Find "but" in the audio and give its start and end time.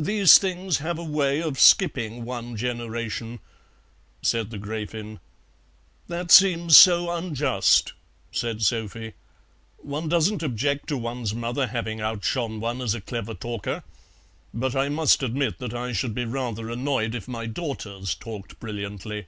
14.54-14.74